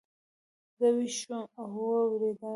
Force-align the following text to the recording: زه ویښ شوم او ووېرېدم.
زه 0.77 0.87
ویښ 0.95 1.13
شوم 1.21 1.43
او 1.59 1.67
ووېرېدم. 1.81 2.49